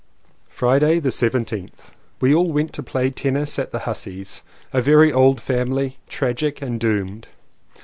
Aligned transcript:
Friday 0.49 0.99
the 0.99 1.09
17th. 1.09 1.91
We 2.19 2.33
all 2.33 2.51
went 2.51 2.73
to 2.73 2.81
play 2.81 3.11
tennis 3.11 3.59
at 3.59 3.71
the 3.71 3.81
Husseys'— 3.81 4.41
a 4.73 4.81
very 4.81 5.13
old 5.13 5.39
family, 5.39 5.99
tragic 6.09 6.59
and 6.59 6.79
doomed. 6.79 7.27